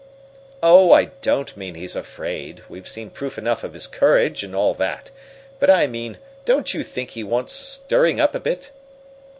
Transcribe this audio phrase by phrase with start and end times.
[0.63, 2.63] "Oh, I don't mean he's afraid.
[2.67, 5.11] We've seen proof enough of his courage, and all that.
[5.59, 8.71] But I mean don't you think he wants stirring up a bit?"